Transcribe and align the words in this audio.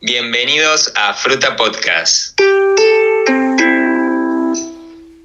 Bienvenidos 0.00 0.92
a 0.94 1.12
Fruta 1.12 1.56
Podcast. 1.56 2.40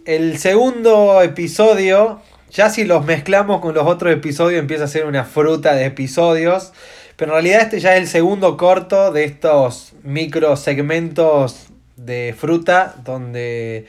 El 0.06 0.40
segundo 0.40 1.22
episodio, 1.22 2.24
ya 2.50 2.72
si 2.72 2.84
los 2.84 3.06
mezclamos 3.06 3.62
con 3.62 3.76
los 3.76 3.86
otros 3.86 4.12
episodios 4.12 4.60
empieza 4.60 4.86
a 4.86 4.88
ser 4.88 5.06
una 5.06 5.26
fruta 5.26 5.76
de 5.76 5.86
episodios, 5.86 6.74
pero 7.18 7.34
en 7.34 7.44
realidad 7.44 7.62
este 7.62 7.82
ya 7.82 7.94
es 7.94 8.02
el 8.02 8.08
segundo 8.08 8.58
corto 8.58 9.12
de 9.12 9.26
estos 9.26 9.94
micro 10.02 10.56
segmentos 10.56 11.68
de 11.96 12.34
fruta 12.36 12.96
donde 13.04 13.86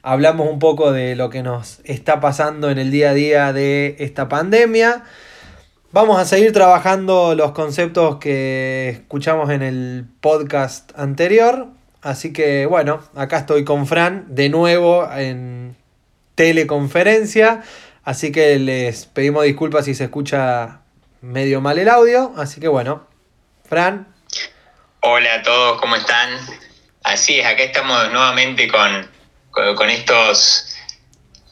hablamos 0.00 0.48
un 0.48 0.58
poco 0.58 0.90
de 0.90 1.16
lo 1.16 1.28
que 1.28 1.42
nos 1.42 1.80
está 1.84 2.20
pasando 2.20 2.70
en 2.70 2.78
el 2.78 2.90
día 2.90 3.10
a 3.10 3.14
día 3.14 3.52
de 3.52 3.96
esta 3.98 4.30
pandemia. 4.30 5.04
Vamos 5.94 6.18
a 6.18 6.24
seguir 6.24 6.52
trabajando 6.52 7.36
los 7.36 7.52
conceptos 7.52 8.16
que 8.16 8.88
escuchamos 8.88 9.50
en 9.50 9.62
el 9.62 10.04
podcast 10.20 10.90
anterior. 10.98 11.68
Así 12.02 12.32
que 12.32 12.66
bueno, 12.66 13.00
acá 13.14 13.38
estoy 13.38 13.62
con 13.62 13.86
Fran 13.86 14.24
de 14.26 14.48
nuevo 14.48 15.08
en 15.12 15.76
teleconferencia. 16.34 17.62
Así 18.02 18.32
que 18.32 18.58
les 18.58 19.06
pedimos 19.06 19.44
disculpas 19.44 19.84
si 19.84 19.94
se 19.94 20.02
escucha 20.02 20.80
medio 21.20 21.60
mal 21.60 21.78
el 21.78 21.88
audio. 21.88 22.32
Así 22.36 22.60
que 22.60 22.66
bueno, 22.66 23.06
Fran. 23.64 24.12
Hola 24.98 25.34
a 25.34 25.42
todos, 25.42 25.80
¿cómo 25.80 25.94
están? 25.94 26.28
Así 27.04 27.38
es, 27.38 27.46
acá 27.46 27.62
estamos 27.62 28.10
nuevamente 28.10 28.66
con, 28.66 29.08
con 29.76 29.88
estos 29.90 30.73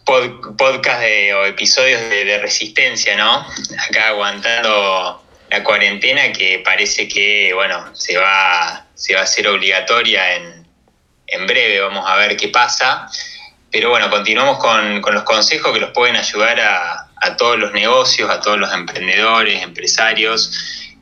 podcast 0.05 1.01
de, 1.01 1.35
o 1.35 1.45
episodios 1.45 2.01
de, 2.11 2.39
resistencia, 2.39 3.17
¿no? 3.17 3.47
Acá 3.89 4.09
aguantando 4.09 5.23
la 5.51 5.63
cuarentena 5.63 6.33
que 6.33 6.63
parece 6.65 7.09
que, 7.09 7.53
bueno, 7.55 7.95
se 7.95 8.17
va, 8.17 8.87
se 8.95 9.15
va 9.15 9.21
a 9.21 9.25
hacer 9.25 9.47
obligatoria 9.49 10.37
en, 10.37 10.67
en 11.27 11.47
breve, 11.47 11.81
vamos 11.81 12.05
a 12.09 12.17
ver 12.17 12.37
qué 12.37 12.49
pasa. 12.49 13.07
Pero 13.71 13.91
bueno, 13.91 14.11
continuamos 14.11 14.59
con, 14.59 15.01
con 15.01 15.15
los 15.15 15.23
consejos 15.23 15.73
que 15.73 15.81
los 15.81 15.91
pueden 15.91 16.17
ayudar 16.17 16.61
a, 16.61 17.09
a, 17.17 17.37
todos 17.37 17.59
los 17.59 17.73
negocios, 17.73 18.29
a 18.31 18.41
todos 18.41 18.59
los 18.59 18.73
emprendedores, 18.73 19.63
empresarios. 19.63 20.51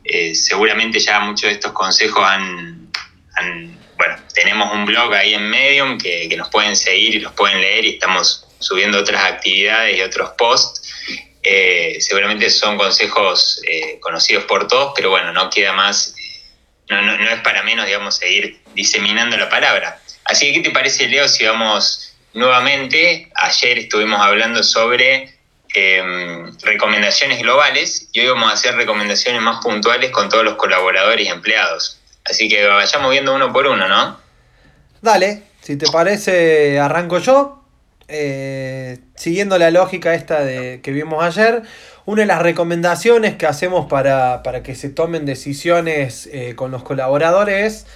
Eh, 0.05 0.35
seguramente 0.35 0.99
ya 1.01 1.21
muchos 1.21 1.43
de 1.43 1.53
estos 1.53 1.73
consejos 1.73 2.25
han, 2.25 2.91
han, 3.35 3.79
bueno, 3.97 4.17
tenemos 4.35 4.73
un 4.73 4.85
blog 4.85 5.13
ahí 5.15 5.35
en 5.35 5.49
Medium 5.49 5.99
que, 5.99 6.29
que 6.29 6.37
nos 6.37 6.49
pueden 6.49 6.77
seguir 6.77 7.17
y 7.17 7.21
los 7.21 7.33
pueden 7.33 7.61
leer 7.61 7.85
y 7.85 7.91
estamos 7.91 8.47
subiendo 8.61 8.99
otras 8.99 9.25
actividades 9.25 9.99
y 9.99 10.03
otros 10.03 10.31
posts. 10.39 10.83
Eh, 11.43 11.97
seguramente 12.01 12.51
son 12.51 12.77
consejos 12.77 13.61
eh, 13.67 13.99
conocidos 14.01 14.45
por 14.45 14.69
todos, 14.69 14.93
pero 14.95 15.11
bueno, 15.11 15.33
no 15.33 15.49
queda 15.51 15.73
más, 15.73 16.15
no, 16.89 17.15
es 17.15 17.41
para 17.41 17.63
menos, 17.63 17.87
digamos, 17.87 18.17
seguir 18.17 18.61
diseminando 18.75 19.37
la 19.37 19.49
palabra. 19.49 20.01
Así 20.25 20.47
que, 20.47 20.55
¿qué 20.55 20.69
te 20.69 20.71
parece, 20.71 21.09
Leo, 21.09 21.27
si 21.29 21.45
vamos 21.45 22.15
nuevamente? 22.35 23.31
Ayer 23.35 23.79
estuvimos 23.79 24.21
hablando 24.21 24.63
sobre 24.63 25.35
em, 25.75 26.57
recomendaciones 26.61 27.41
globales 27.41 28.09
y 28.13 28.21
hoy 28.21 28.29
vamos 28.29 28.51
a 28.51 28.55
hacer 28.55 28.75
recomendaciones 28.75 29.41
más 29.41 29.65
puntuales 29.65 30.11
con 30.11 30.29
todos 30.29 30.45
los 30.45 30.57
colaboradores 30.57 31.27
y 31.27 31.31
empleados. 31.31 31.99
Así 32.25 32.49
que 32.49 32.67
vayamos 32.67 33.11
viendo 33.11 33.35
uno 33.35 33.51
por 33.51 33.67
uno, 33.67 33.89
¿no? 33.89 34.21
Dale, 35.01 35.45
si 35.63 35.77
te 35.77 35.91
parece, 35.91 36.79
arranco 36.79 37.19
yo. 37.19 37.60
Eh, 38.11 38.99
siguiendo 39.15 39.57
la 39.57 39.71
lógica 39.71 40.15
esta 40.15 40.41
de, 40.41 40.81
que 40.83 40.91
vimos 40.91 41.23
ayer, 41.23 41.63
una 42.07 42.23
de 42.23 42.27
las 42.27 42.43
recomendaciones 42.43 43.37
que 43.37 43.47
hacemos 43.47 43.87
para, 43.87 44.43
que 44.65 44.75
se 44.75 44.89
tomen 44.89 45.27
decisiones 45.27 46.29
eh, 46.33 46.55
con 46.57 46.73
los 46.73 46.83
colaboradores 46.83 47.65
es 47.65 47.87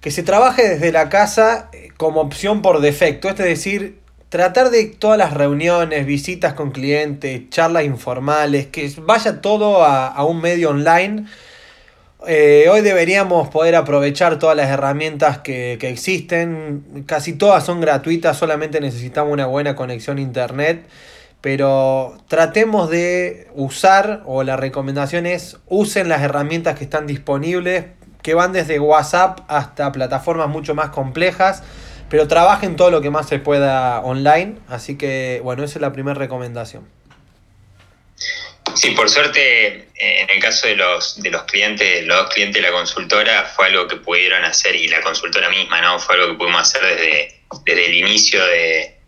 que 0.00 0.10
se 0.10 0.22
trabaje 0.22 0.68
desde 0.68 0.92
la 0.92 1.08
casa 1.08 1.70
eh, 1.72 1.88
como 1.96 2.20
opción 2.20 2.62
por 2.62 2.80
defecto, 2.80 3.28
es 3.28 3.36
decir, 3.36 3.98
tratar 4.28 4.70
de 4.70 4.86
todas 4.86 5.18
las 5.18 5.32
reuniones, 5.32 6.06
visitas 6.06 6.54
con 6.54 6.70
clientes, 6.70 7.50
charlas 7.50 7.84
informales, 7.84 8.66
que 8.66 8.92
vaya 8.98 9.40
todo 9.40 9.84
a, 9.84 10.08
a 10.08 10.24
un 10.24 10.40
medio 10.40 10.70
online 10.70 11.26
eh, 12.26 12.68
hoy 12.70 12.80
deberíamos 12.82 13.48
poder 13.48 13.74
aprovechar 13.74 14.38
todas 14.38 14.56
las 14.56 14.68
herramientas 14.68 15.38
que, 15.38 15.74
existen. 15.74 17.04
Casi 17.06 17.32
todas 17.32 17.64
son 17.64 17.80
gratuitas, 17.80 18.36
solamente 18.36 18.80
necesitamos 18.80 19.32
una 19.32 19.46
buena 19.46 19.74
conexión 19.74 20.18
a 20.18 20.20
internet. 20.20 20.86
Pero 21.40 22.16
tratemos 22.28 22.88
de 22.88 23.48
usar, 23.54 24.22
o 24.26 24.44
la 24.44 24.56
recomendación 24.56 25.26
es, 25.26 25.58
usen 25.68 26.08
las 26.08 26.22
herramientas 26.22 26.78
que 26.78 26.84
están 26.84 27.06
disponibles, 27.06 27.86
que 28.22 28.34
van 28.34 28.52
desde 28.52 28.78
WhatsApp 28.78 29.40
hasta 29.48 29.90
plataformas 29.90 30.48
mucho 30.48 30.74
más 30.74 30.90
complejas. 30.90 31.62
Pero 32.08 32.28
trabajen 32.28 32.76
todo 32.76 32.90
lo 32.90 33.00
que 33.00 33.10
más 33.10 33.26
se 33.26 33.38
pueda 33.38 34.00
online. 34.00 34.56
Así 34.68 34.96
que, 34.96 35.40
bueno, 35.42 35.64
esa 35.64 35.78
es 35.78 35.82
la 35.82 35.92
primera 35.92 36.14
recomendación. 36.14 36.84
Sí, 38.74 38.90
por 38.92 39.08
suerte, 39.10 39.88
eh, 39.94 40.20
en 40.22 40.30
el 40.30 40.40
caso 40.40 40.66
de 40.66 40.76
los, 40.76 41.20
de 41.20 41.30
los 41.30 41.42
clientes, 41.44 42.04
los 42.06 42.16
dos 42.16 42.34
clientes 42.34 42.62
de 42.62 42.68
la 42.68 42.72
consultora, 42.74 43.44
fue 43.44 43.66
algo 43.66 43.86
que 43.86 43.96
pudieron 43.96 44.44
hacer, 44.44 44.74
y 44.76 44.88
la 44.88 45.00
consultora 45.00 45.48
misma, 45.50 45.80
¿no? 45.80 45.98
Fue 45.98 46.14
algo 46.14 46.28
que 46.28 46.34
pudimos 46.34 46.62
hacer 46.62 46.82
desde, 46.82 47.40
desde 47.64 47.86
el 47.86 47.94
inicio 47.94 48.44
de, 48.46 48.98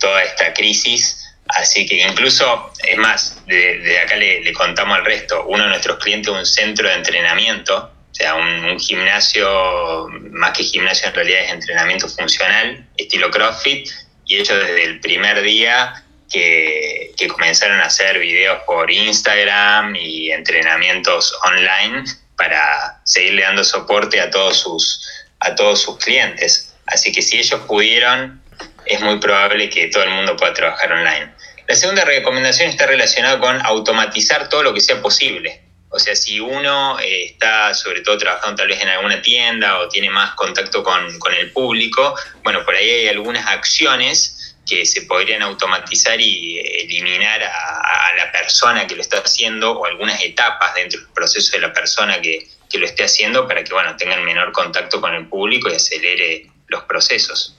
toda 0.00 0.22
esta 0.22 0.54
crisis. 0.54 1.26
Así 1.48 1.84
que 1.86 1.96
incluso, 1.96 2.72
es 2.86 2.96
más, 2.96 3.44
de, 3.46 3.98
acá 3.98 4.16
le, 4.16 4.52
contamos 4.52 4.98
al 4.98 5.04
resto, 5.04 5.44
uno 5.46 5.64
de 5.64 5.68
nuestros 5.70 5.98
clientes 5.98 6.32
un 6.32 6.46
centro 6.46 6.88
de 6.88 6.94
entrenamiento, 6.94 7.92
o 8.10 8.14
sea, 8.14 8.34
un, 8.36 8.64
un, 8.64 8.80
gimnasio, 8.80 10.08
más 10.30 10.56
que 10.56 10.64
gimnasio 10.64 11.08
en 11.08 11.14
realidad 11.14 11.40
es 11.44 11.52
entrenamiento 11.52 12.08
funcional, 12.08 12.86
estilo 12.96 13.30
CrossFit, 13.30 13.88
y 14.26 14.36
ellos 14.36 14.58
desde 14.60 14.84
el 14.84 15.00
primer 15.00 15.42
día 15.42 16.04
que, 16.30 17.14
comenzaron 17.28 17.80
a 17.80 17.86
hacer 17.86 18.18
videos 18.18 18.62
por 18.66 18.90
Instagram 18.90 19.94
y 19.96 20.30
entrenamientos 20.30 21.34
online 21.44 22.04
para 22.36 23.00
seguirle 23.04 23.42
dando 23.42 23.62
soporte 23.62 24.20
a 24.20 24.30
todos 24.30 24.58
sus, 24.58 25.06
a 25.40 25.54
todos 25.54 25.82
sus 25.82 25.98
clientes. 25.98 26.74
Así 26.86 27.12
que 27.12 27.22
si 27.22 27.38
ellos 27.38 27.60
pudieron, 27.66 28.42
es 28.86 29.00
muy 29.00 29.18
probable 29.18 29.68
que 29.68 29.88
todo 29.88 30.04
el 30.04 30.10
mundo 30.10 30.36
pueda 30.36 30.54
trabajar 30.54 30.92
online. 30.92 31.32
La 31.68 31.74
segunda 31.74 32.04
recomendación 32.04 32.70
está 32.70 32.86
relacionada 32.86 33.38
con 33.38 33.64
automatizar 33.64 34.48
todo 34.48 34.62
lo 34.62 34.74
que 34.74 34.80
sea 34.80 35.00
posible. 35.00 35.62
O 35.90 35.98
sea, 35.98 36.14
si 36.14 36.40
uno 36.40 36.98
eh, 37.00 37.24
está 37.26 37.74
sobre 37.74 38.00
todo 38.00 38.16
trabajando 38.16 38.56
tal 38.56 38.68
vez 38.68 38.80
en 38.80 38.88
alguna 38.88 39.20
tienda 39.22 39.78
o 39.78 39.88
tiene 39.88 40.08
más 40.08 40.34
contacto 40.34 40.82
con, 40.82 41.18
con 41.18 41.34
el 41.34 41.50
público, 41.52 42.14
bueno, 42.42 42.64
por 42.64 42.74
ahí 42.74 42.88
hay 42.88 43.08
algunas 43.08 43.46
acciones 43.46 44.39
que 44.66 44.84
se 44.86 45.02
podrían 45.02 45.42
automatizar 45.42 46.20
y 46.20 46.58
eliminar 46.58 47.42
a, 47.42 48.16
la 48.16 48.32
persona 48.32 48.86
que 48.86 48.94
lo 48.94 49.00
está 49.00 49.18
haciendo 49.18 49.72
o 49.72 49.86
algunas 49.86 50.22
etapas 50.22 50.74
dentro 50.74 51.00
del 51.00 51.08
proceso 51.10 51.52
de 51.52 51.60
la 51.60 51.72
persona 51.72 52.20
que, 52.20 52.46
lo 52.78 52.86
esté 52.86 53.02
haciendo 53.04 53.48
para 53.48 53.64
que 53.64 53.72
bueno, 53.72 53.96
tengan 53.96 54.24
menor 54.24 54.52
contacto 54.52 55.00
con 55.00 55.12
el 55.14 55.26
público 55.26 55.68
y 55.68 55.74
acelere 55.74 56.46
los 56.68 56.84
procesos. 56.84 57.56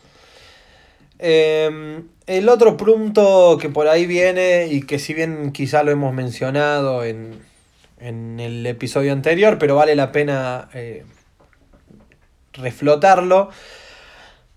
Em, 1.19 2.07
el 2.27 2.49
otro 2.49 2.77
punto 2.77 3.57
que 3.59 3.69
por 3.69 3.87
ahí 3.87 4.05
viene 4.05 4.67
y 4.71 4.81
que 4.81 4.99
si 4.99 5.13
bien 5.13 5.51
quizá 5.51 5.83
lo 5.83 5.91
hemos 5.91 6.13
mencionado 6.13 7.03
en, 7.03 7.43
el 7.99 8.65
episodio 8.65 9.11
anterior, 9.11 9.57
pero 9.59 9.75
vale 9.75 9.95
la 9.95 10.11
pena 10.11 10.69
eh, 10.73 11.05
reflotarlo, 12.53 13.51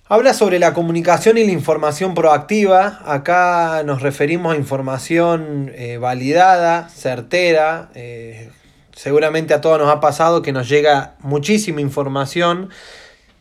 Habla 0.07 0.35
sobre 0.35 0.59
la 0.59 0.75
comunicación 0.75 1.39
y 1.39 1.47
la 1.47 1.53
información 1.53 2.13
proactiva. 2.13 3.01
Acá 3.07 3.83
nos 3.87 4.03
referimos 4.03 4.53
a 4.53 4.59
información 4.59 5.73
eh, 5.75 5.97
validada, 5.97 6.91
certera. 6.91 7.89
Eh, 7.95 8.51
seguramente 8.95 9.55
a 9.55 9.63
todos 9.63 9.79
nos 9.79 9.89
ha 9.89 10.01
pasado 10.01 10.43
que 10.43 10.53
nos 10.53 10.69
llega 10.69 11.15
muchísima 11.21 11.81
información 11.81 12.69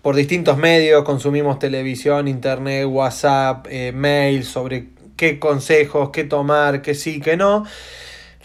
por 0.02 0.16
distintos 0.16 0.58
medios. 0.58 1.04
Consumimos 1.04 1.60
televisión, 1.60 2.30
internet, 2.30 2.86
WhatsApp, 2.86 3.68
eh, 3.70 3.92
mail 3.92 4.46
sobre 4.46 4.88
qué 5.18 5.40
consejos, 5.40 6.12
qué 6.14 6.24
tomar, 6.24 6.82
qué 6.82 6.96
sí, 6.96 7.20
qué 7.20 7.36
no. 7.36 7.66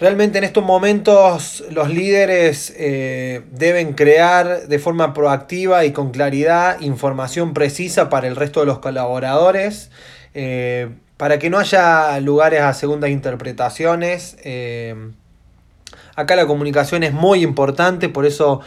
Realmente 0.01 0.39
en 0.39 0.45
estos 0.45 0.65
momentos 0.65 1.65
los 1.73 1.89
líderes 1.89 2.73
eh, 2.77 3.43
deben 3.51 3.95
crear 3.95 4.69
de 4.69 4.79
forma 4.79 5.13
proactiva 5.13 5.85
y 5.85 5.91
con 5.91 6.13
claridad 6.13 6.81
información 6.81 7.53
precisa 7.53 8.09
para 8.09 8.29
el 8.29 8.37
resto 8.37 8.61
de 8.61 8.67
los 8.67 8.79
colaboradores, 8.79 9.91
eh, 10.35 10.91
para 11.17 11.41
que 11.41 11.51
no 11.51 11.59
haya 11.59 12.21
lugares 12.21 12.61
a 12.61 12.75
segundas 12.75 13.11
interpretaciones. 13.11 14.37
Eh, 14.45 14.95
acá 16.15 16.37
la 16.37 16.47
comunicación 16.47 17.03
es 17.03 17.13
muy 17.13 17.43
importante, 17.43 18.09
por 18.09 18.25
eso 18.25 18.61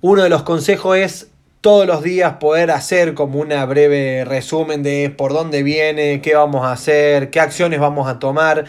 uno 0.00 0.22
de 0.22 0.28
los 0.28 0.44
consejos 0.44 0.96
es 0.96 1.26
todos 1.60 1.88
los 1.88 2.04
días 2.04 2.34
poder 2.34 2.70
hacer 2.70 3.14
como 3.14 3.40
una 3.40 3.66
breve 3.66 4.24
resumen 4.24 4.84
de 4.84 5.10
por 5.10 5.32
dónde 5.32 5.64
viene, 5.64 6.20
qué 6.20 6.36
vamos 6.36 6.64
a 6.64 6.70
hacer, 6.70 7.30
qué 7.30 7.40
acciones 7.40 7.80
vamos 7.80 8.08
a 8.08 8.20
tomar 8.20 8.66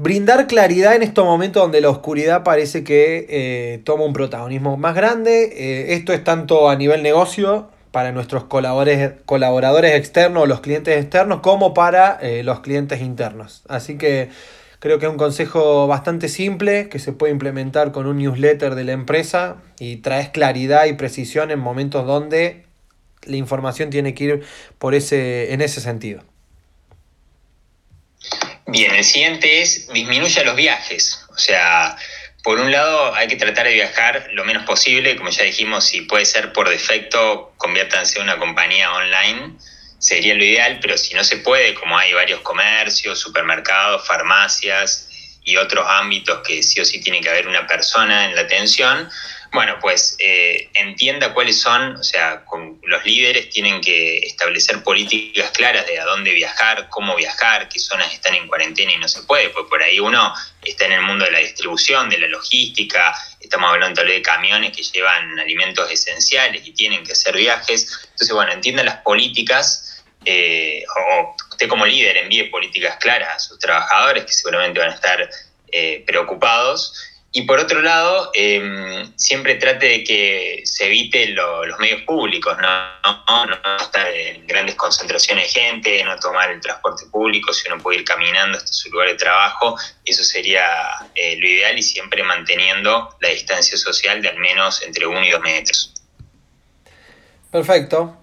brindar 0.00 0.46
claridad 0.46 0.96
en 0.96 1.02
estos 1.02 1.26
momentos 1.26 1.62
donde 1.62 1.82
la 1.82 1.90
oscuridad 1.90 2.42
parece 2.42 2.82
que 2.84 3.26
eh, 3.28 3.80
toma 3.84 4.04
un 4.04 4.14
protagonismo 4.14 4.78
más 4.78 4.94
grande. 4.94 5.52
Eh, 5.52 5.94
esto 5.94 6.14
es 6.14 6.24
tanto 6.24 6.70
a 6.70 6.76
nivel 6.76 7.02
negocio 7.02 7.68
para 7.90 8.10
nuestros 8.10 8.44
colaboradores, 8.44 9.12
colaboradores 9.26 9.94
externos 9.94 10.48
los 10.48 10.60
clientes 10.60 10.98
externos 10.98 11.40
como 11.40 11.74
para 11.74 12.18
eh, 12.22 12.42
los 12.42 12.60
clientes 12.60 13.02
internos. 13.02 13.62
Así 13.68 13.98
que 13.98 14.30
creo 14.78 14.98
que 14.98 15.04
es 15.04 15.12
un 15.12 15.18
consejo 15.18 15.86
bastante 15.86 16.28
simple 16.28 16.88
que 16.88 16.98
se 16.98 17.12
puede 17.12 17.32
implementar 17.32 17.92
con 17.92 18.06
un 18.06 18.16
newsletter 18.16 18.76
de 18.76 18.84
la 18.84 18.92
empresa 18.92 19.56
y 19.78 19.96
traes 19.96 20.30
claridad 20.30 20.86
y 20.86 20.94
precisión 20.94 21.50
en 21.50 21.58
momentos 21.58 22.06
donde 22.06 22.64
la 23.24 23.36
información 23.36 23.90
tiene 23.90 24.14
que 24.14 24.24
ir 24.24 24.42
por 24.78 24.94
ese, 24.94 25.52
en 25.52 25.60
ese 25.60 25.82
sentido. 25.82 26.22
Bien, 28.70 28.94
el 28.94 29.02
siguiente 29.02 29.62
es 29.62 29.88
disminuya 29.92 30.44
los 30.44 30.54
viajes. 30.54 31.20
O 31.30 31.38
sea, 31.38 31.96
por 32.44 32.60
un 32.60 32.70
lado 32.70 33.12
hay 33.16 33.26
que 33.26 33.34
tratar 33.34 33.66
de 33.66 33.74
viajar 33.74 34.28
lo 34.32 34.44
menos 34.44 34.64
posible, 34.64 35.16
como 35.16 35.30
ya 35.30 35.42
dijimos, 35.42 35.88
si 35.88 36.02
puede 36.02 36.24
ser 36.24 36.52
por 36.52 36.68
defecto, 36.68 37.52
conviértanse 37.56 38.18
en 38.18 38.24
una 38.24 38.38
compañía 38.38 38.92
online, 38.92 39.54
sería 39.98 40.34
lo 40.34 40.44
ideal, 40.44 40.78
pero 40.80 40.96
si 40.96 41.14
no 41.14 41.24
se 41.24 41.38
puede, 41.38 41.74
como 41.74 41.98
hay 41.98 42.12
varios 42.12 42.42
comercios, 42.42 43.18
supermercados, 43.18 44.06
farmacias 44.06 45.08
y 45.42 45.56
otros 45.56 45.84
ámbitos 45.88 46.40
que 46.46 46.62
sí 46.62 46.80
o 46.80 46.84
sí 46.84 47.00
tiene 47.00 47.20
que 47.20 47.28
haber 47.28 47.48
una 47.48 47.66
persona 47.66 48.26
en 48.26 48.36
la 48.36 48.42
atención, 48.42 49.10
bueno, 49.52 49.78
pues 49.80 50.16
eh, 50.20 50.70
entienda 50.74 51.34
cuáles 51.34 51.60
son, 51.60 51.96
o 51.96 52.04
sea, 52.04 52.44
con 52.44 52.80
los 52.84 53.04
líderes 53.04 53.50
tienen 53.50 53.80
que 53.80 54.18
establecer 54.18 54.82
políticas 54.84 55.50
claras 55.50 55.86
de 55.86 55.98
a 55.98 56.04
dónde 56.04 56.32
viajar, 56.32 56.88
cómo 56.88 57.16
viajar, 57.16 57.68
qué 57.68 57.80
zonas 57.80 58.12
están 58.12 58.34
en 58.36 58.46
cuarentena 58.46 58.92
y 58.92 58.98
no 58.98 59.08
se 59.08 59.22
puede, 59.24 59.48
pues 59.50 59.66
por 59.68 59.82
ahí 59.82 59.98
uno 59.98 60.32
está 60.62 60.86
en 60.86 60.92
el 60.92 61.02
mundo 61.02 61.24
de 61.24 61.32
la 61.32 61.40
distribución, 61.40 62.08
de 62.08 62.18
la 62.18 62.28
logística, 62.28 63.12
estamos 63.40 63.70
hablando 63.70 64.00
tal 64.00 64.06
vez 64.06 64.16
de 64.16 64.22
camiones 64.22 64.76
que 64.76 64.84
llevan 64.84 65.38
alimentos 65.40 65.90
esenciales 65.90 66.64
y 66.64 66.72
tienen 66.72 67.02
que 67.02 67.12
hacer 67.12 67.36
viajes. 67.36 67.98
Entonces, 68.04 68.32
bueno, 68.32 68.52
entienda 68.52 68.84
las 68.84 68.98
políticas 68.98 70.04
eh, 70.24 70.84
o 70.96 71.34
usted 71.50 71.66
como 71.66 71.86
líder 71.86 72.18
envíe 72.18 72.50
políticas 72.50 72.98
claras 72.98 73.36
a 73.36 73.38
sus 73.40 73.58
trabajadores 73.58 74.26
que 74.26 74.32
seguramente 74.32 74.78
van 74.78 74.90
a 74.90 74.94
estar 74.94 75.28
eh, 75.72 76.04
preocupados 76.06 77.09
y 77.32 77.42
por 77.42 77.60
otro 77.60 77.80
lado, 77.80 78.30
em, 78.34 79.12
siempre 79.16 79.54
trate 79.54 79.86
de 79.86 80.04
que 80.04 80.62
se 80.64 80.86
evite 80.86 81.28
los 81.28 81.78
medios 81.78 82.02
públicos, 82.02 82.56
¿no? 82.60 83.46
¿no? 83.46 83.76
estar 83.80 84.08
en 84.12 84.46
grandes 84.48 84.74
concentraciones 84.74 85.54
de 85.54 85.60
gente, 85.60 86.04
no 86.04 86.18
tomar 86.18 86.50
el 86.50 86.60
transporte 86.60 87.06
público, 87.06 87.52
si 87.52 87.70
uno 87.70 87.80
puede 87.80 87.98
ir 87.98 88.04
caminando 88.04 88.58
hasta 88.58 88.72
su 88.72 88.90
lugar 88.90 89.08
de 89.08 89.14
trabajo, 89.14 89.76
eso 90.04 90.24
sería 90.24 90.64
eh, 91.14 91.36
lo 91.38 91.46
ideal 91.46 91.78
y 91.78 91.82
siempre 91.82 92.24
manteniendo 92.24 93.16
la 93.20 93.28
distancia 93.28 93.78
social 93.78 94.20
de 94.20 94.28
al 94.28 94.38
menos 94.38 94.82
entre 94.82 95.06
uno 95.06 95.24
y 95.24 95.30
dos 95.30 95.40
metros. 95.42 95.94
Perfecto. 97.52 98.16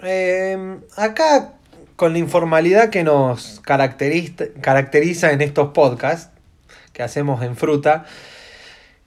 Em, 0.00 0.80
acá, 0.96 1.54
con 1.94 2.12
la 2.12 2.18
informalidad 2.18 2.90
que 2.90 3.04
nos 3.04 3.60
caracteriza, 3.60 4.46
caracteriza 4.60 5.30
en 5.30 5.40
estos 5.40 5.72
podcasts, 5.72 6.30
que 6.92 7.02
hacemos 7.02 7.42
en 7.42 7.56
Fruta. 7.56 8.04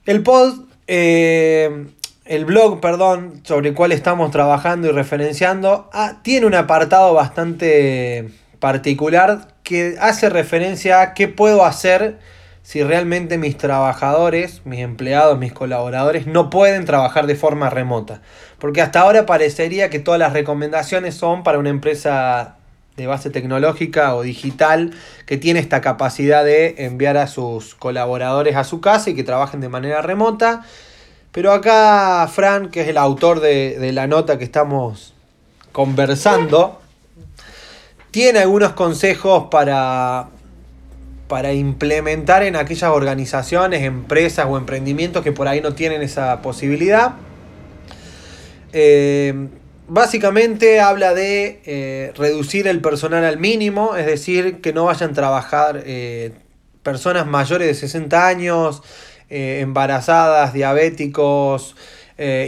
El 0.04 0.22
pod, 0.22 0.64
eh, 0.86 1.86
el 2.24 2.44
blog, 2.44 2.80
perdón, 2.80 3.40
sobre 3.44 3.70
el 3.70 3.74
cual 3.74 3.92
estamos 3.92 4.30
trabajando 4.30 4.88
y 4.88 4.92
referenciando, 4.92 5.90
ah, 5.92 6.20
tiene 6.22 6.46
un 6.46 6.54
apartado 6.54 7.14
bastante 7.14 8.30
particular 8.58 9.48
que 9.62 9.96
hace 10.00 10.28
referencia 10.28 11.00
a 11.00 11.14
qué 11.14 11.28
puedo 11.28 11.64
hacer 11.64 12.18
si 12.62 12.82
realmente 12.84 13.38
mis 13.38 13.58
trabajadores, 13.58 14.62
mis 14.64 14.80
empleados, 14.80 15.38
mis 15.38 15.52
colaboradores 15.52 16.26
no 16.26 16.48
pueden 16.48 16.84
trabajar 16.84 17.26
de 17.26 17.34
forma 17.34 17.70
remota. 17.70 18.22
Porque 18.58 18.80
hasta 18.80 19.00
ahora 19.00 19.26
parecería 19.26 19.90
que 19.90 19.98
todas 19.98 20.20
las 20.20 20.32
recomendaciones 20.32 21.16
son 21.16 21.42
para 21.42 21.58
una 21.58 21.70
empresa 21.70 22.56
de 22.96 23.06
base 23.06 23.30
tecnológica 23.30 24.14
o 24.14 24.22
digital 24.22 24.92
que 25.24 25.38
tiene 25.38 25.60
esta 25.60 25.80
capacidad 25.80 26.44
de 26.44 26.74
enviar 26.78 27.16
a 27.16 27.26
sus 27.26 27.74
colaboradores 27.74 28.56
a 28.56 28.64
su 28.64 28.80
casa 28.80 29.10
y 29.10 29.14
que 29.14 29.24
trabajen 29.24 29.60
de 29.60 29.68
manera 29.68 30.02
remota. 30.02 30.62
Pero 31.32 31.52
acá 31.52 32.28
Fran, 32.30 32.70
que 32.70 32.82
es 32.82 32.88
el 32.88 32.98
autor 32.98 33.40
de, 33.40 33.90
la 33.92 34.06
nota 34.06 34.36
que 34.36 34.44
estamos 34.44 35.14
conversando, 35.72 36.80
tiene 38.10 38.40
algunos 38.40 38.72
consejos 38.72 39.44
para, 39.50 40.28
para 41.28 41.54
implementar 41.54 42.42
en 42.42 42.56
aquellas 42.56 42.90
organizaciones, 42.90 43.82
empresas 43.82 44.46
o 44.46 44.58
emprendimientos 44.58 45.22
que 45.22 45.32
por 45.32 45.48
ahí 45.48 45.62
no 45.62 45.72
tienen 45.72 46.02
esa 46.02 46.42
posibilidad. 46.42 47.14
Eh, 48.74 49.48
básicamente 49.88 50.80
habla 50.80 51.14
de 51.14 51.60
eh, 51.64 52.12
reducir 52.16 52.66
el 52.68 52.80
personal 52.80 53.24
al 53.24 53.38
mínimo, 53.38 53.96
es 53.96 54.06
decir, 54.06 54.60
que 54.60 54.72
no 54.72 54.84
vayan 54.84 55.10
a 55.10 55.14
trabajar 55.14 55.82
eh, 55.84 56.32
personas 56.82 57.26
mayores 57.26 57.68
de 57.68 57.74
60 57.74 58.26
años, 58.26 58.82
eh, 59.28 59.60
embarazadas, 59.60 60.52
diabéticos, 60.52 61.76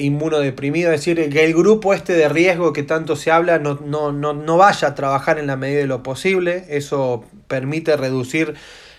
inmunodeprimidos, 0.00 0.94
es 0.94 1.00
decir, 1.00 1.30
que 1.30 1.44
el 1.44 1.52
grupo 1.52 1.94
este 1.94 2.12
de 2.12 2.28
riesgo 2.28 2.72
que 2.72 2.84
tanto 2.84 3.16
se 3.16 3.32
habla 3.32 3.58
no, 3.58 3.80
no, 4.12 4.56
vaya 4.56 4.88
a 4.88 4.94
trabajar 4.94 5.40
en 5.40 5.48
la 5.48 5.56
medida 5.56 5.80
de 5.80 5.88
lo 5.88 6.04
posible, 6.04 6.64
eso 6.68 7.24
permite 7.48 7.96
reducir 7.96 8.54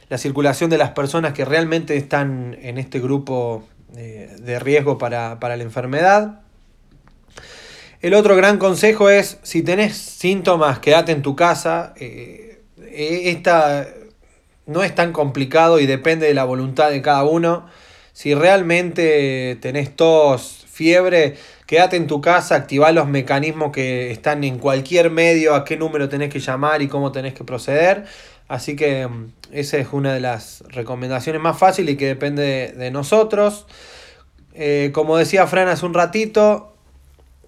la 0.09 0.17
circulación 0.17 0.69
de 0.69 0.77
las 0.77 0.91
personas 0.91 1.31
que 1.31 1.45
realmente 1.45 1.95
están 1.95 2.57
en 2.61 2.77
este 2.77 2.99
grupo 2.99 3.63
de 3.93 4.59
riesgo 4.59 4.97
para, 4.97 5.39
para 5.39 5.55
la 5.55 5.63
enfermedad. 5.63 6.41
El 8.01 8.13
otro 8.13 8.35
gran 8.35 8.57
consejo 8.57 9.09
es, 9.09 9.39
si 9.43 9.63
tenés 9.63 9.95
síntomas, 9.95 10.79
quédate 10.79 11.11
en 11.11 11.21
tu 11.21 11.35
casa. 11.35 11.93
Eh, 11.97 12.61
eh, 12.77 13.31
esta 13.31 13.87
no 14.65 14.83
es 14.83 14.93
tan 14.93 15.11
complicado 15.11 15.79
y 15.79 15.85
depende 15.85 16.27
de 16.27 16.33
la 16.33 16.43
voluntad 16.43 16.89
de 16.89 17.01
cada 17.01 17.23
uno. 17.23 17.67
Si 18.13 18.33
realmente 18.33 19.57
tenés 19.61 19.95
tos, 19.95 20.65
fiebre, 20.71 21.35
quédate 21.65 21.97
en 21.97 22.07
tu 22.07 22.21
casa, 22.21 22.55
activá 22.55 22.91
los 22.91 23.07
mecanismos 23.07 23.71
que 23.71 24.11
están 24.11 24.43
en 24.43 24.59
cualquier 24.59 25.09
medio, 25.09 25.55
a 25.55 25.65
qué 25.65 25.77
número 25.77 26.09
tenés 26.09 26.31
que 26.31 26.39
llamar 26.39 26.81
y 26.81 26.87
cómo 26.87 27.11
tenés 27.11 27.33
que 27.33 27.43
proceder. 27.43 28.05
Así 28.47 28.75
que 28.75 29.07
mm, 29.07 29.31
esa 29.51 29.77
es 29.77 29.87
una 29.91 30.13
de 30.13 30.19
las 30.19 30.63
recomendaciones 30.69 31.41
más 31.41 31.57
fáciles 31.57 31.95
y 31.95 31.97
que 31.97 32.07
depende 32.07 32.73
de, 32.75 32.91
nosotros. 32.91 33.65
Eh, 34.53 34.91
como 34.93 35.17
decía 35.17 35.47
Fran 35.47 35.67
hace 35.67 35.85
un 35.85 35.93
ratito, 35.93 36.74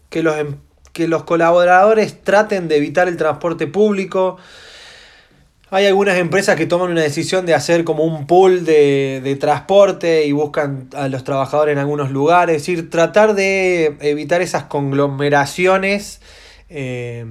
que 0.09 0.23
los, 0.23 0.37
em, 0.37 0.55
que 0.93 1.07
los 1.07 1.23
colaboradores 1.23 2.21
traten 2.23 2.67
de 2.67 2.77
evitar 2.77 3.07
el 3.07 3.17
transporte 3.17 3.67
público. 3.67 4.37
Hay 5.69 5.85
algunas 5.85 6.17
empresas 6.17 6.55
que 6.55 6.65
toman 6.65 6.91
una 6.91 7.01
decisión 7.01 7.45
de 7.45 7.53
hacer 7.53 7.83
como 7.83 8.03
un 8.03 8.25
pool 8.25 8.65
de, 8.65 9.37
transporte 9.39 10.25
y 10.25 10.31
buscan 10.31 10.89
a 10.95 11.07
los 11.07 11.23
trabajadores 11.23 11.73
en 11.73 11.79
algunos 11.79 12.09
lugares. 12.09 12.55
Es 12.55 12.61
decir, 12.65 12.89
tratar 12.89 13.35
de 13.35 13.97
evitar 13.99 14.41
esas 14.41 14.63
conglomeraciones 14.63 16.21
eh, 16.69 17.25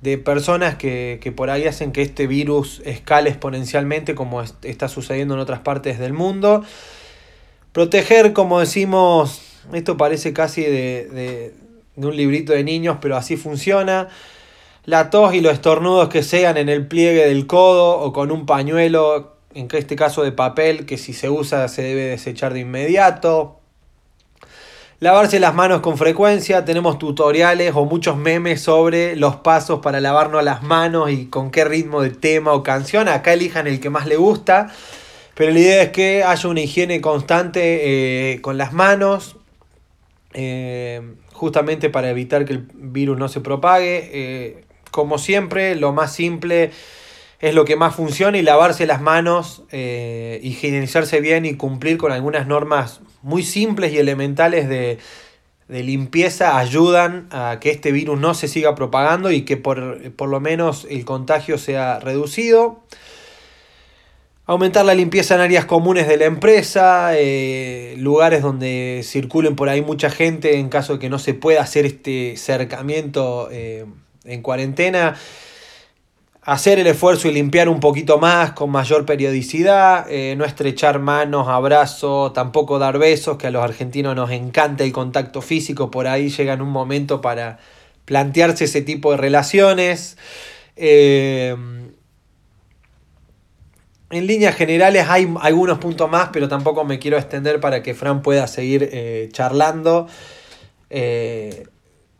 de 0.00 0.16
personas 0.16 0.76
que, 0.76 1.18
que, 1.20 1.32
por 1.32 1.50
ahí 1.50 1.66
hacen 1.66 1.90
que 1.90 2.02
este 2.02 2.26
virus 2.26 2.80
escale 2.84 3.28
exponencialmente 3.28 4.14
como 4.14 4.42
está 4.42 4.88
sucediendo 4.88 5.34
en 5.34 5.40
otras 5.40 5.60
partes 5.60 5.98
del 5.98 6.12
mundo. 6.12 6.64
Proteger, 7.72 8.32
como 8.32 8.60
decimos, 8.60 9.42
esto 9.74 9.96
parece 9.96 10.32
casi 10.32 10.62
de 10.62 11.08
de 11.12 11.65
un 11.96 12.16
librito 12.16 12.52
de 12.52 12.64
niños, 12.64 12.98
pero 13.00 13.16
así 13.16 13.36
funciona. 13.36 14.08
La 14.84 15.10
tos 15.10 15.34
y 15.34 15.40
los 15.40 15.52
estornudos 15.52 16.08
que 16.08 16.22
sean 16.22 16.56
en 16.56 16.68
el 16.68 16.86
pliegue 16.86 17.26
del 17.26 17.46
codo 17.46 17.98
o 17.98 18.12
con 18.12 18.30
un 18.30 18.46
pañuelo, 18.46 19.36
en 19.54 19.68
este 19.72 19.96
caso 19.96 20.22
de 20.22 20.32
papel, 20.32 20.86
que 20.86 20.98
si 20.98 21.12
se 21.12 21.28
usa 21.28 21.66
se 21.68 21.82
debe 21.82 22.02
desechar 22.04 22.52
de 22.52 22.60
inmediato. 22.60 23.58
Lavarse 24.98 25.40
las 25.40 25.54
manos 25.54 25.80
con 25.80 25.98
frecuencia, 25.98 26.64
tenemos 26.64 26.98
tutoriales 26.98 27.72
o 27.74 27.84
muchos 27.84 28.16
memes 28.16 28.62
sobre 28.62 29.14
los 29.14 29.36
pasos 29.36 29.80
para 29.80 30.00
lavarnos 30.00 30.42
las 30.42 30.62
manos 30.62 31.10
y 31.10 31.26
con 31.26 31.50
qué 31.50 31.66
ritmo 31.66 32.00
de 32.00 32.10
tema 32.10 32.52
o 32.54 32.62
canción. 32.62 33.08
Acá 33.08 33.34
elijan 33.34 33.66
el 33.66 33.78
que 33.78 33.90
más 33.90 34.06
le 34.06 34.16
gusta. 34.16 34.68
Pero 35.34 35.52
la 35.52 35.58
idea 35.58 35.82
es 35.82 35.90
que 35.90 36.24
haya 36.24 36.48
una 36.48 36.60
higiene 36.62 37.02
constante 37.02 38.32
eh, 38.32 38.40
con 38.40 38.56
las 38.56 38.72
manos. 38.72 39.36
Eh, 40.32 41.02
justamente 41.36 41.90
para 41.90 42.10
evitar 42.10 42.44
que 42.44 42.54
el 42.54 42.66
virus 42.74 43.18
no 43.18 43.28
se 43.28 43.40
propague. 43.40 44.10
Eh, 44.12 44.64
como 44.90 45.18
siempre, 45.18 45.76
lo 45.76 45.92
más 45.92 46.14
simple 46.14 46.70
es 47.38 47.54
lo 47.54 47.66
que 47.66 47.76
más 47.76 47.94
funciona 47.94 48.38
y 48.38 48.42
lavarse 48.42 48.86
las 48.86 49.02
manos, 49.02 49.62
eh, 49.70 50.40
higienizarse 50.42 51.20
bien 51.20 51.44
y 51.44 51.54
cumplir 51.56 51.98
con 51.98 52.10
algunas 52.10 52.46
normas 52.46 53.00
muy 53.22 53.42
simples 53.42 53.92
y 53.92 53.98
elementales 53.98 54.68
de, 54.68 54.98
limpieza 55.68 56.58
ayudan 56.58 57.26
a 57.32 57.58
que 57.60 57.70
este 57.70 57.90
virus 57.90 58.20
no 58.20 58.34
se 58.34 58.46
siga 58.46 58.76
propagando 58.76 59.32
y 59.32 59.42
que 59.42 59.56
por, 59.56 60.12
por 60.12 60.28
lo 60.28 60.38
menos 60.38 60.86
el 60.88 61.04
contagio 61.04 61.58
sea 61.58 61.98
reducido. 61.98 62.84
Aumentar 64.48 64.84
la 64.84 64.94
limpieza 64.94 65.34
en 65.34 65.40
áreas 65.40 65.64
comunes 65.64 66.06
de 66.06 66.16
la 66.18 66.26
empresa, 66.26 67.18
eh, 67.18 67.96
lugares 67.98 68.42
donde 68.42 69.00
circulen 69.02 69.56
por 69.56 69.68
ahí 69.68 69.82
mucha 69.82 70.08
gente 70.08 70.58
en 70.60 70.68
caso 70.68 70.92
de 70.92 70.98
que 71.00 71.08
no 71.08 71.18
se 71.18 71.34
pueda 71.34 71.62
hacer 71.62 71.84
este 71.84 72.34
acercamiento 72.34 73.48
eh, 73.50 73.86
en 74.24 74.42
cuarentena. 74.42 75.16
Hacer 76.42 76.78
el 76.78 76.86
esfuerzo 76.86 77.26
y 77.26 77.32
limpiar 77.32 77.68
un 77.68 77.80
poquito 77.80 78.18
más 78.18 78.52
con 78.52 78.70
mayor 78.70 79.04
periodicidad, 79.04 80.06
eh, 80.08 80.36
no 80.36 80.44
estrechar 80.44 81.00
manos, 81.00 81.48
abrazos, 81.48 82.32
tampoco 82.32 82.78
dar 82.78 82.98
besos, 82.98 83.38
que 83.38 83.48
a 83.48 83.50
los 83.50 83.64
argentinos 83.64 84.14
nos 84.14 84.30
encanta 84.30 84.84
el 84.84 84.92
contacto 84.92 85.42
físico, 85.42 85.90
por 85.90 86.06
ahí 86.06 86.28
llega 86.28 86.54
un 86.54 86.70
momento 86.70 87.20
para 87.20 87.58
plantearse 88.04 88.66
ese 88.66 88.80
tipo 88.80 89.10
de 89.10 89.16
relaciones. 89.16 90.16
En 94.10 94.26
líneas 94.26 94.54
generales 94.54 95.06
hay 95.08 95.32
algunos 95.40 95.78
puntos 95.78 96.08
más, 96.08 96.30
pero 96.32 96.48
tampoco 96.48 96.84
me 96.84 96.98
quiero 97.00 97.18
extender 97.18 97.58
para 97.58 97.82
que 97.82 97.94
Fran 97.94 98.22
pueda 98.22 98.46
seguir 98.46 98.88
eh, 98.92 99.28
charlando. 99.32 100.06
Eh, 100.90 101.66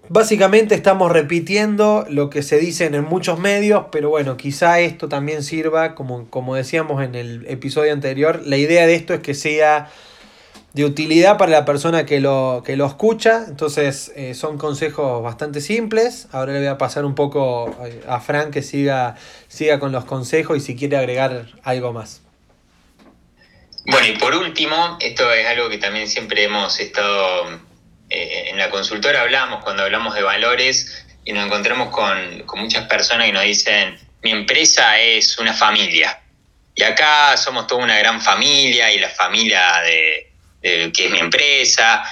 básicamente 0.09 0.75
estamos 0.75 1.13
repitiendo 1.13 2.05
lo 2.09 2.29
que 2.29 2.43
se 2.43 2.59
dice 2.59 2.87
en 2.87 3.05
muchos 3.05 3.39
medios, 3.39 3.85
pero 3.93 4.11
bueno, 4.11 4.37
quizá 4.37 4.81
esto 4.81 5.09
también 5.09 5.45
sirva, 5.45 5.95
como, 5.95 6.29
como 6.29 6.57
decíamos 6.57 7.05
en 7.05 7.15
el 7.15 7.47
episodio 7.47 7.93
anterior, 7.93 8.43
la 8.45 8.57
idea 8.57 8.87
de 8.89 8.97
esto 8.97 9.15
es 9.15 9.21
que 9.21 9.35
sea 9.35 9.89
de 10.77 10.85
utilidad 10.85 11.39
para 11.39 11.53
la 11.53 11.65
persona 11.65 12.05
que 12.05 12.21
lo, 12.21 12.63
que 12.63 12.77
lo 12.77 12.85
escucha. 12.85 13.47
Entonces 13.49 14.13
eh, 14.15 14.35
son 14.35 14.59
consejos 14.59 15.23
bastante 15.23 15.63
simples. 15.63 16.29
Ahora 16.33 16.53
le 16.53 16.59
voy 16.59 16.69
a 16.69 16.77
pasar 16.77 17.07
un 17.07 17.15
poco 17.15 17.75
a 18.07 18.21
Frank 18.21 18.51
que 18.51 18.61
siga, 18.61 19.17
siga 19.49 19.81
con 19.81 19.91
los 19.91 20.05
consejos 20.05 20.59
y 20.59 20.61
si 20.61 20.77
quiere 20.77 20.99
agregar 20.99 21.47
algo 21.63 21.95
más. 21.95 22.21
Bueno, 23.87 24.07
y 24.07 24.19
por 24.19 24.35
último, 24.35 24.99
esto 25.01 25.33
es 25.33 25.47
algo 25.47 25.71
que 25.71 25.79
también 25.79 26.09
siempre 26.09 26.45
hemos 26.45 26.79
estado 26.79 27.59
eh, 28.11 28.51
en 28.51 28.59
la 28.59 28.69
consultora, 28.69 29.23
hablamos 29.23 29.65
cuando 29.65 29.83
hablamos 29.83 30.15
de 30.15 30.23
valores 30.23 31.07
y 31.25 31.33
nos 31.33 31.47
encontramos 31.47 31.89
con, 31.89 32.43
con 32.45 32.61
muchas 32.61 32.87
personas 32.87 33.29
que 33.29 33.33
nos 33.33 33.45
dicen, 33.45 33.99
mi 34.23 34.31
empresa 34.31 35.01
es 35.01 35.39
una 35.39 35.55
familia. 35.55 36.21
Y 36.75 36.83
acá 36.83 37.35
somos 37.39 37.67
toda 37.67 37.83
una 37.83 37.99
gran 37.99 38.21
familia 38.21 38.93
y 38.93 38.99
la 38.99 39.09
familia 39.09 39.81
de, 39.83 40.36
eh, 40.63 40.91
que 40.95 41.07
es 41.07 41.11
mi 41.11 41.19
empresa. 41.19 42.05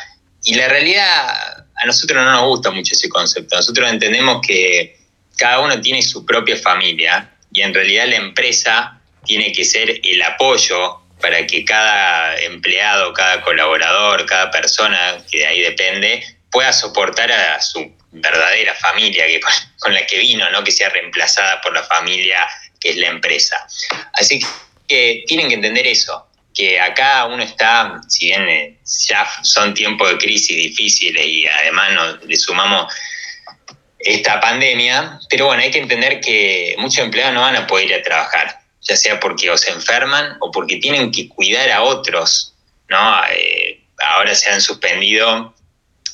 Y 0.44 0.54
la 0.54 0.68
realidad, 0.68 1.66
a 1.74 1.86
nosotros 1.86 2.22
no 2.22 2.30
nos 2.30 2.44
gusta 2.44 2.70
mucho 2.70 2.92
ese 2.92 3.08
concepto. 3.08 3.56
Nosotros 3.56 3.90
entendemos 3.90 4.40
que 4.46 4.98
cada 5.36 5.60
uno 5.60 5.80
tiene 5.80 6.02
su 6.02 6.24
propia 6.24 6.56
familia 6.56 7.30
y 7.52 7.62
en 7.62 7.74
realidad 7.74 8.06
la 8.08 8.16
empresa 8.16 9.00
tiene 9.24 9.52
que 9.52 9.64
ser 9.64 10.00
el 10.02 10.22
apoyo 10.22 11.00
para 11.20 11.46
que 11.46 11.64
cada 11.64 12.38
empleado, 12.40 13.12
cada 13.12 13.40
colaborador, 13.40 14.26
cada 14.26 14.50
persona 14.50 15.16
que 15.30 15.38
de 15.38 15.46
ahí 15.46 15.60
depende 15.60 16.22
pueda 16.50 16.72
soportar 16.72 17.32
a 17.32 17.60
su 17.60 17.92
verdadera 18.12 18.74
familia 18.74 19.26
que 19.26 19.40
con, 19.80 19.92
la 19.92 20.06
que 20.06 20.18
vino, 20.18 20.48
no 20.50 20.62
que 20.62 20.70
sea 20.70 20.88
reemplazada 20.88 21.60
por 21.60 21.72
la 21.74 21.82
familia 21.82 22.46
que 22.80 22.90
es 22.90 22.96
la 22.96 23.08
empresa. 23.08 23.66
Así 24.12 24.38
que 24.86 25.24
tienen 25.26 25.48
que 25.48 25.54
entender 25.54 25.86
eso, 25.86 26.28
que 26.54 26.80
acá 26.80 27.26
uno 27.26 27.42
está, 27.42 28.00
si 28.08 28.26
bien 28.26 28.48
eh, 28.48 28.78
ya 29.06 29.28
son 29.42 29.74
tiempos 29.74 30.08
de 30.08 30.18
crisis 30.18 30.56
difíciles 30.56 31.26
y 31.26 31.46
además 31.46 31.92
nos, 31.92 32.24
le 32.24 32.36
sumamos 32.36 32.92
esta 33.98 34.40
pandemia, 34.40 35.18
pero 35.28 35.46
bueno, 35.46 35.62
hay 35.62 35.70
que 35.70 35.80
entender 35.80 36.20
que 36.20 36.76
muchos 36.78 36.98
empleados 36.98 37.34
no 37.34 37.40
van 37.40 37.56
a 37.56 37.66
poder 37.66 37.86
ir 37.86 37.94
a 37.94 38.02
trabajar, 38.02 38.60
ya 38.82 38.96
sea 38.96 39.18
porque 39.18 39.50
o 39.50 39.58
se 39.58 39.70
enferman 39.72 40.36
o 40.40 40.50
porque 40.50 40.76
tienen 40.76 41.10
que 41.10 41.28
cuidar 41.28 41.70
a 41.70 41.82
otros, 41.82 42.54
¿no? 42.88 43.20
Eh, 43.32 43.80
ahora 43.98 44.34
se 44.34 44.50
han 44.50 44.60
suspendido 44.60 45.54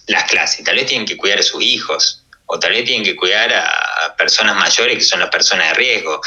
las 0.06 0.24
clases, 0.24 0.64
tal 0.64 0.76
vez 0.76 0.86
tienen 0.86 1.06
que 1.06 1.16
cuidar 1.16 1.40
a 1.40 1.42
sus 1.42 1.62
hijos, 1.62 2.24
o 2.46 2.58
tal 2.58 2.70
vez 2.70 2.84
tienen 2.84 3.04
que 3.04 3.14
cuidar 3.14 3.52
a 3.52 4.16
personas 4.16 4.56
mayores 4.56 4.96
que 4.96 5.04
son 5.04 5.20
las 5.20 5.30
personas 5.30 5.68
de 5.68 5.74
riesgo. 5.74 6.20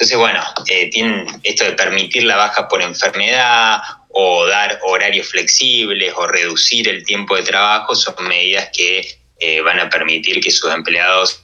Entonces, 0.00 0.16
bueno, 0.16 0.42
eh, 0.66 0.88
tienen 0.88 1.26
esto 1.42 1.62
de 1.62 1.72
permitir 1.72 2.24
la 2.24 2.36
baja 2.36 2.66
por 2.68 2.80
enfermedad 2.80 3.82
o 4.08 4.46
dar 4.46 4.80
horarios 4.82 5.28
flexibles 5.28 6.14
o 6.16 6.26
reducir 6.26 6.88
el 6.88 7.04
tiempo 7.04 7.36
de 7.36 7.42
trabajo 7.42 7.94
son 7.94 8.14
medidas 8.26 8.70
que 8.72 9.06
eh, 9.38 9.60
van 9.60 9.78
a 9.78 9.90
permitir 9.90 10.40
que 10.40 10.50
sus 10.50 10.72
empleados 10.72 11.42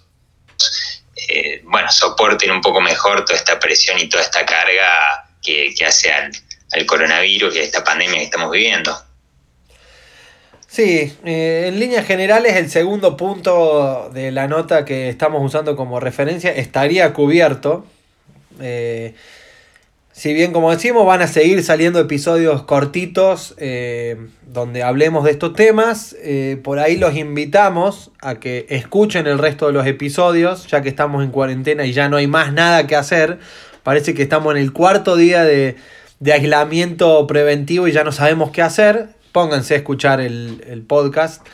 eh, 1.29 1.61
bueno, 1.65 1.93
soporten 1.93 2.51
un 2.51 2.63
poco 2.63 2.81
mejor 2.81 3.27
toda 3.27 3.39
esta 3.39 3.61
presión 3.61 3.99
y 3.99 4.09
toda 4.09 4.23
esta 4.23 4.47
carga 4.47 5.29
que, 5.45 5.75
hace 5.87 6.11
al, 6.11 6.33
coronavirus 6.87 7.57
y 7.57 7.59
a 7.59 7.63
esta 7.63 7.85
pandemia 7.85 8.21
que 8.21 8.25
estamos 8.25 8.51
viviendo. 8.51 8.99
Sí, 10.67 11.15
en 11.27 11.79
líneas 11.79 12.07
generales 12.07 12.57
el 12.57 12.71
segundo 12.71 13.19
punto 13.19 14.09
de 14.15 14.33
la 14.33 14.49
nota 14.49 14.87
que 14.87 15.11
estamos 15.11 15.45
usando 15.45 15.77
como 15.77 16.01
referencia 16.01 16.51
estaría 16.53 17.13
cubierto 17.13 17.85
eh, 18.61 19.15
si 20.17 20.33
bien, 20.33 20.55
como 20.55 20.71
decimos, 20.71 21.05
van 21.05 21.21
a 21.21 21.27
seguir 21.27 21.63
saliendo 21.63 22.01
episodios 22.01 22.63
cortitos 22.63 23.55
eh, 23.59 24.17
donde 24.47 24.83
hablemos 24.83 25.25
de 25.25 25.33
estos 25.33 25.53
temas. 25.53 26.17
Eh, 26.23 26.59
por 26.65 26.79
ahí 26.79 26.97
los 26.97 27.15
invitamos 27.15 28.13
a 28.23 28.37
que 28.37 28.65
escuchen 28.71 29.27
el 29.27 29.39
resto 29.39 29.67
de 29.67 29.75
los 29.75 29.87
episodios, 29.87 30.69
ya 30.69 30.81
que 30.81 30.89
estamos 30.89 31.23
en 31.23 31.31
cuarentena 31.31 31.85
y 31.85 31.93
ya 31.93 32.09
no 32.09 32.17
hay 32.17 32.29
más 32.29 32.55
nada 32.55 32.87
que 32.87 32.97
hacer. 32.97 33.41
Parece 33.83 34.15
que 34.15 34.23
estamos 34.23 34.55
en 34.55 34.63
el 34.63 34.73
cuarto 34.73 35.17
día 35.17 35.45
de, 35.45 35.77
aislamiento 36.25 37.27
preventivo 37.27 37.87
y 37.87 37.93
ya 37.93 38.03
no 38.03 38.11
sabemos 38.11 38.53
qué 38.53 38.63
hacer. 38.63 39.11
Pónganse 39.33 39.75
a 39.75 39.77
escuchar 39.77 40.23
el, 40.23 40.65
el 40.67 40.81
podcast. 40.81 41.47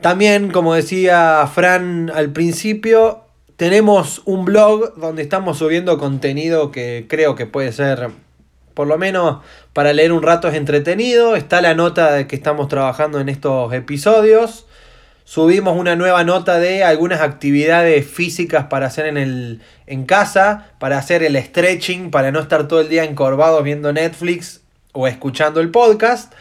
También, 0.00 0.50
como 0.50 0.74
decía 0.74 1.48
Fran 1.54 2.10
al 2.12 2.32
principio, 2.32 3.23
tenemos 3.56 4.22
un 4.24 4.44
blog 4.44 4.94
donde 4.96 5.22
estamos 5.22 5.58
subiendo 5.58 5.98
contenido 5.98 6.70
que 6.70 7.06
creo 7.08 7.34
que 7.34 7.46
puede 7.46 7.72
ser, 7.72 8.10
por 8.74 8.86
lo 8.88 8.98
menos 8.98 9.42
para 9.72 9.92
leer 9.92 10.12
un 10.12 10.22
rato 10.22 10.48
es 10.48 10.54
entretenido. 10.54 11.36
Está 11.36 11.60
la 11.60 11.74
nota 11.74 12.12
de 12.12 12.26
que 12.26 12.36
estamos 12.36 12.68
trabajando 12.68 13.20
en 13.20 13.28
estos 13.28 13.72
episodios. 13.72 14.66
Subimos 15.24 15.78
una 15.78 15.96
nueva 15.96 16.22
nota 16.24 16.58
de 16.58 16.84
algunas 16.84 17.20
actividades 17.20 18.06
físicas 18.06 18.66
para 18.66 18.86
hacer 18.86 19.06
en, 19.06 19.16
el, 19.16 19.62
en 19.86 20.04
casa, 20.04 20.72
para 20.78 20.98
hacer 20.98 21.22
el 21.22 21.42
stretching, 21.42 22.10
para 22.10 22.30
no 22.30 22.40
estar 22.40 22.68
todo 22.68 22.80
el 22.80 22.88
día 22.88 23.04
encorvados 23.04 23.64
viendo 23.64 23.92
Netflix 23.92 24.60
o 24.92 25.06
escuchando 25.08 25.60
el 25.60 25.70
podcast. 25.70 26.34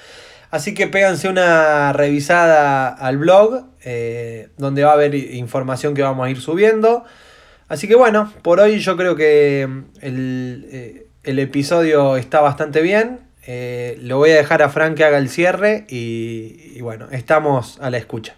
Así 0.54 0.76
que 0.76 0.86
péganse 0.86 1.30
una 1.30 1.94
revisada 1.94 2.90
al 2.90 3.18
blog, 3.18 3.66
eh, 3.84 4.50
donde 4.56 4.84
va 4.84 4.92
a 4.92 4.94
haber 4.94 5.16
información 5.16 5.96
que 5.96 6.04
vamos 6.04 6.28
a 6.28 6.30
ir 6.30 6.40
subiendo. 6.40 7.06
Así 7.70 7.88
que 7.88 7.96
bueno, 7.96 8.32
por 8.44 8.60
hoy 8.60 8.80
yo 8.80 8.96
creo 8.96 9.16
que 9.16 9.66
mm, 9.68 9.84
eh, 10.04 11.08
el, 11.24 11.40
episodio 11.40 12.18
está 12.18 12.40
bastante 12.40 12.84
bien. 12.84 13.22
Eh, 13.48 13.98
lo 14.02 14.18
voy 14.18 14.30
a 14.30 14.36
dejar 14.36 14.62
a 14.62 14.70
Frank 14.70 14.96
que 14.96 15.04
haga 15.04 15.18
el 15.18 15.28
cierre 15.28 15.86
y, 15.90 16.80
bueno, 16.82 17.08
estamos 17.12 17.80
a 17.82 17.90
la 17.90 17.98
escucha. 17.98 18.36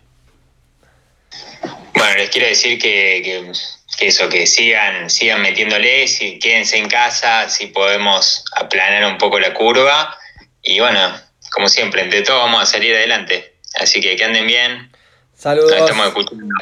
Bueno, 1.96 2.16
les 2.16 2.30
quiero 2.30 2.48
decir 2.48 2.80
que, 2.80 3.52
eso, 4.00 4.30
que 4.30 4.48
sigan, 4.48 5.10
sigan 5.10 5.42
metiéndole, 5.42 6.08
si, 6.08 6.40
quédense 6.40 6.78
en 6.78 6.88
casa, 6.88 7.50
si 7.50 7.68
podemos 7.68 8.46
aplanar 8.56 9.04
un 9.12 9.18
poco 9.18 9.38
la 9.38 9.54
curva. 9.54 10.18
Y 10.62 10.80
bueno, 10.80 11.25
como 11.56 11.70
siempre, 11.70 12.02
entre 12.02 12.22
todos 12.22 12.40
vamos 12.40 12.62
a 12.62 12.66
salir 12.66 12.94
adelante. 12.94 13.56
Así 13.80 14.02
que 14.02 14.18
que 14.18 14.26
anden 14.26 14.46
bien. 14.46 14.92
Saludos. 15.34 15.72
Nos 15.72 15.82
estamos 15.82 16.08
escuchando. 16.08 16.54